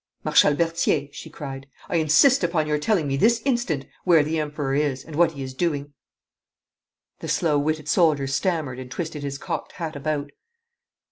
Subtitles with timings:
[0.23, 4.73] 'Marshal Berthier,' she cried, 'I insist upon your telling me this instant where the Emperor
[4.73, 5.93] is, and what he is doing.'
[7.19, 10.31] The slow witted soldier stammered and twisted his cocked hat about.